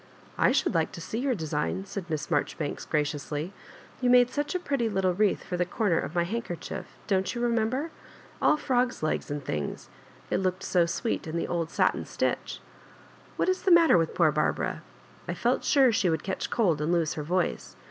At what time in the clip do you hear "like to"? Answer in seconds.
0.73-0.99